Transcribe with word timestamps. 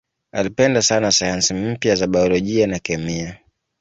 Alipenda 0.33 0.81
sana 0.81 1.11
sayansi 1.11 1.53
mpya 1.53 1.95
za 1.95 2.07
biolojia 2.07 2.67
na 2.67 2.79
kemia. 2.79 3.37